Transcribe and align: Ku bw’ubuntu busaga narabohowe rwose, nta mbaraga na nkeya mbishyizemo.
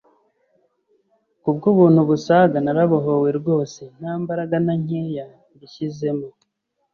Ku 1.41 1.49
bw’ubuntu 1.55 1.99
busaga 2.09 2.57
narabohowe 2.61 3.29
rwose, 3.39 3.81
nta 3.97 4.11
mbaraga 4.21 4.55
na 4.65 4.73
nkeya 4.81 5.25
mbishyizemo. 5.55 6.27